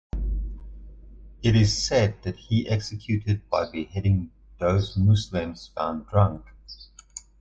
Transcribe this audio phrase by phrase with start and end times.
[1.43, 6.41] It is said that he executed by beheading those Muslims found drunk.